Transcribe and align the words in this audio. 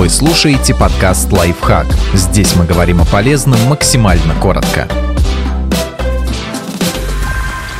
Вы 0.00 0.08
слушаете 0.08 0.74
подкаст 0.74 1.30
«Лайфхак». 1.30 1.84
Здесь 2.14 2.56
мы 2.56 2.64
говорим 2.64 3.02
о 3.02 3.04
полезном 3.04 3.60
максимально 3.68 4.34
коротко. 4.40 4.88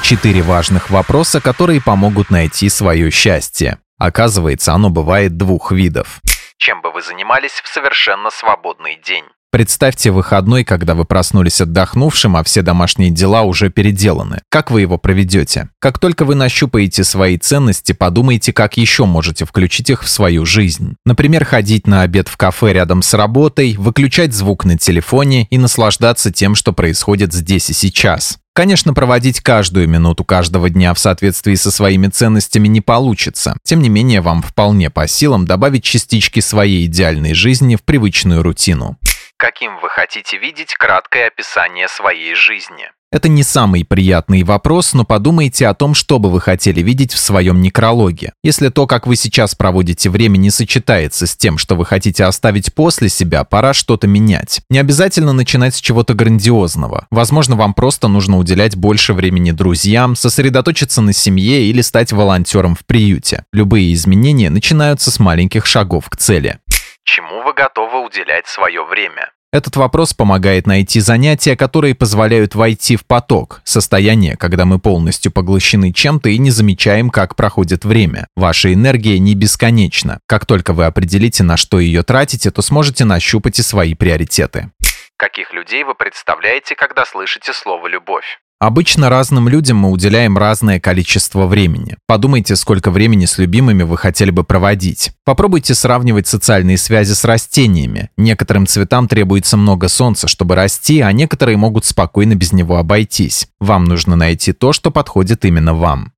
Четыре 0.00 0.42
важных 0.42 0.90
вопроса, 0.90 1.40
которые 1.40 1.82
помогут 1.82 2.30
найти 2.30 2.68
свое 2.68 3.10
счастье. 3.10 3.80
Оказывается, 3.98 4.74
оно 4.74 4.90
бывает 4.90 5.36
двух 5.36 5.72
видов. 5.72 6.20
Чем 6.56 6.82
бы 6.82 6.92
вы 6.92 7.02
занимались 7.02 7.60
в 7.60 7.66
совершенно 7.66 8.30
свободный 8.30 8.94
день? 9.04 9.24
Представьте 9.54 10.10
выходной, 10.10 10.64
когда 10.64 10.96
вы 10.96 11.04
проснулись 11.04 11.60
отдохнувшим, 11.60 12.34
а 12.36 12.42
все 12.42 12.62
домашние 12.62 13.10
дела 13.10 13.44
уже 13.44 13.70
переделаны. 13.70 14.40
Как 14.48 14.72
вы 14.72 14.80
его 14.80 14.98
проведете? 14.98 15.68
Как 15.78 16.00
только 16.00 16.24
вы 16.24 16.34
нащупаете 16.34 17.04
свои 17.04 17.38
ценности, 17.38 17.92
подумайте, 17.92 18.52
как 18.52 18.76
еще 18.76 19.04
можете 19.04 19.44
включить 19.44 19.90
их 19.90 20.02
в 20.02 20.08
свою 20.08 20.44
жизнь. 20.44 20.96
Например, 21.06 21.44
ходить 21.44 21.86
на 21.86 22.02
обед 22.02 22.26
в 22.26 22.36
кафе 22.36 22.72
рядом 22.72 23.00
с 23.00 23.14
работой, 23.14 23.76
выключать 23.78 24.34
звук 24.34 24.64
на 24.64 24.76
телефоне 24.76 25.46
и 25.50 25.58
наслаждаться 25.58 26.32
тем, 26.32 26.56
что 26.56 26.72
происходит 26.72 27.32
здесь 27.32 27.70
и 27.70 27.74
сейчас. 27.74 28.38
Конечно, 28.54 28.92
проводить 28.92 29.38
каждую 29.38 29.88
минуту 29.88 30.24
каждого 30.24 30.68
дня 30.68 30.92
в 30.94 30.98
соответствии 30.98 31.54
со 31.54 31.70
своими 31.70 32.08
ценностями 32.08 32.66
не 32.66 32.80
получится. 32.80 33.56
Тем 33.62 33.82
не 33.82 33.88
менее, 33.88 34.20
вам 34.20 34.42
вполне 34.42 34.90
по 34.90 35.06
силам 35.06 35.46
добавить 35.46 35.84
частички 35.84 36.40
своей 36.40 36.86
идеальной 36.86 37.34
жизни 37.34 37.76
в 37.76 37.84
привычную 37.84 38.42
рутину. 38.42 38.98
Каким 39.44 39.78
вы 39.78 39.90
хотите 39.90 40.38
видеть 40.38 40.72
краткое 40.72 41.26
описание 41.26 41.86
своей 41.86 42.34
жизни? 42.34 42.88
Это 43.14 43.28
не 43.28 43.44
самый 43.44 43.84
приятный 43.84 44.42
вопрос, 44.42 44.92
но 44.92 45.04
подумайте 45.04 45.68
о 45.68 45.74
том, 45.74 45.94
что 45.94 46.18
бы 46.18 46.32
вы 46.32 46.40
хотели 46.40 46.80
видеть 46.80 47.12
в 47.12 47.18
своем 47.20 47.62
некрологе. 47.62 48.32
Если 48.42 48.70
то, 48.70 48.88
как 48.88 49.06
вы 49.06 49.14
сейчас 49.14 49.54
проводите 49.54 50.10
время, 50.10 50.36
не 50.36 50.50
сочетается 50.50 51.28
с 51.28 51.36
тем, 51.36 51.56
что 51.56 51.76
вы 51.76 51.84
хотите 51.84 52.24
оставить 52.24 52.74
после 52.74 53.08
себя, 53.08 53.44
пора 53.44 53.72
что-то 53.72 54.08
менять. 54.08 54.62
Не 54.68 54.78
обязательно 54.78 55.32
начинать 55.32 55.76
с 55.76 55.80
чего-то 55.80 56.14
грандиозного. 56.14 57.06
Возможно, 57.12 57.54
вам 57.54 57.72
просто 57.74 58.08
нужно 58.08 58.36
уделять 58.36 58.74
больше 58.74 59.12
времени 59.12 59.52
друзьям, 59.52 60.16
сосредоточиться 60.16 61.00
на 61.00 61.12
семье 61.12 61.66
или 61.66 61.82
стать 61.82 62.10
волонтером 62.10 62.74
в 62.74 62.84
приюте. 62.84 63.44
Любые 63.52 63.94
изменения 63.94 64.50
начинаются 64.50 65.12
с 65.12 65.20
маленьких 65.20 65.66
шагов 65.66 66.10
к 66.10 66.16
цели. 66.16 66.58
Чему 67.04 67.42
вы 67.42 67.52
готовы 67.52 68.00
уделять 68.04 68.46
свое 68.46 68.84
время? 68.84 69.30
Этот 69.52 69.76
вопрос 69.76 70.14
помогает 70.14 70.66
найти 70.66 70.98
занятия, 70.98 71.56
которые 71.56 71.94
позволяют 71.94 72.56
войти 72.56 72.96
в 72.96 73.06
поток, 73.06 73.60
состояние, 73.62 74.36
когда 74.36 74.64
мы 74.64 74.80
полностью 74.80 75.30
поглощены 75.30 75.92
чем-то 75.92 76.28
и 76.30 76.38
не 76.38 76.50
замечаем, 76.50 77.08
как 77.10 77.36
проходит 77.36 77.84
время. 77.84 78.26
Ваша 78.34 78.72
энергия 78.72 79.20
не 79.20 79.36
бесконечна. 79.36 80.18
Как 80.26 80.44
только 80.44 80.72
вы 80.72 80.86
определите, 80.86 81.44
на 81.44 81.56
что 81.56 81.78
ее 81.78 82.02
тратите, 82.02 82.50
то 82.50 82.62
сможете 82.62 83.04
нащупать 83.04 83.60
и 83.60 83.62
свои 83.62 83.94
приоритеты. 83.94 84.72
Каких 85.16 85.52
людей 85.52 85.84
вы 85.84 85.94
представляете, 85.94 86.74
когда 86.74 87.04
слышите 87.04 87.52
слово 87.52 87.86
«любовь»? 87.86 88.40
Обычно 88.64 89.10
разным 89.10 89.46
людям 89.46 89.76
мы 89.76 89.90
уделяем 89.90 90.38
разное 90.38 90.80
количество 90.80 91.44
времени. 91.44 91.98
Подумайте, 92.06 92.56
сколько 92.56 92.90
времени 92.90 93.26
с 93.26 93.36
любимыми 93.36 93.82
вы 93.82 93.98
хотели 93.98 94.30
бы 94.30 94.42
проводить. 94.42 95.12
Попробуйте 95.26 95.74
сравнивать 95.74 96.26
социальные 96.26 96.78
связи 96.78 97.12
с 97.12 97.24
растениями. 97.26 98.08
Некоторым 98.16 98.66
цветам 98.66 99.06
требуется 99.06 99.58
много 99.58 99.88
солнца, 99.88 100.28
чтобы 100.28 100.54
расти, 100.54 101.00
а 101.00 101.12
некоторые 101.12 101.58
могут 101.58 101.84
спокойно 101.84 102.36
без 102.36 102.54
него 102.54 102.78
обойтись. 102.78 103.48
Вам 103.60 103.84
нужно 103.84 104.16
найти 104.16 104.54
то, 104.54 104.72
что 104.72 104.90
подходит 104.90 105.44
именно 105.44 105.74
вам. 105.74 106.14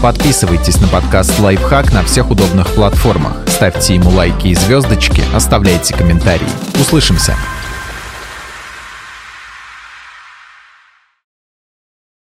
Подписывайтесь 0.00 0.80
на 0.80 0.88
подкаст 0.88 1.38
«Лайфхак» 1.38 1.92
на 1.92 2.02
всех 2.04 2.30
удобных 2.30 2.68
платформах. 2.68 3.36
Ставьте 3.48 3.96
ему 3.96 4.08
лайки 4.08 4.46
и 4.48 4.54
звездочки, 4.54 5.22
оставляйте 5.34 5.92
комментарии. 5.92 6.48
Услышимся! 6.80 7.36